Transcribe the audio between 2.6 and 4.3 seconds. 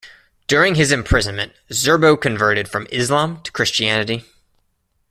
from Islam to Christianity.